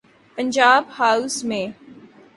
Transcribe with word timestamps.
Punjab 0.37 0.83
house 0.99 1.43
میں۔ 1.43 1.65